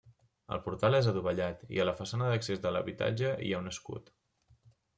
El 0.55 0.61
portal 0.67 0.97
és 0.99 1.09
adovellat, 1.11 1.61
i 1.75 1.83
a 1.83 1.85
la 1.89 1.93
façana 2.01 2.31
d'accés 2.33 2.67
a 2.69 2.73
l'habitatge 2.77 3.35
hi 3.49 3.53
ha 3.59 3.63
un 3.65 3.73
escut. 3.77 4.13